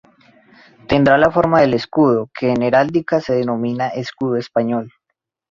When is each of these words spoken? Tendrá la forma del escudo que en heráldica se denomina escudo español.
Tendrá 0.87 1.15
la 1.19 1.29
forma 1.29 1.61
del 1.61 1.75
escudo 1.75 2.27
que 2.33 2.49
en 2.49 2.63
heráldica 2.63 3.21
se 3.21 3.35
denomina 3.35 3.89
escudo 3.89 4.35
español. 4.35 4.91